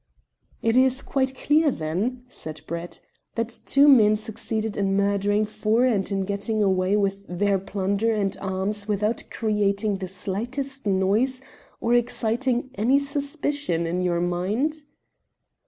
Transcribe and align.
"It 0.63 0.75
is 0.75 1.03
quite 1.03 1.35
clear, 1.35 1.69
then," 1.69 2.23
said 2.27 2.61
Brett, 2.65 2.99
"that 3.35 3.59
two 3.67 3.87
men 3.87 4.15
succeeded 4.15 4.75
in 4.75 4.97
murdering 4.97 5.45
four 5.45 5.85
and 5.85 6.11
in 6.11 6.21
getting 6.21 6.63
away 6.63 6.95
with 6.97 7.23
their 7.29 7.59
plunder 7.59 8.11
and 8.11 8.35
arms 8.41 8.87
without 8.87 9.23
creating 9.29 9.97
the 9.97 10.07
slightest 10.07 10.87
noise 10.87 11.43
or 11.79 11.93
exciting 11.93 12.71
any 12.73 12.97
suspicion 12.97 13.85
in 13.85 14.01
your 14.01 14.21
mind." 14.21 14.85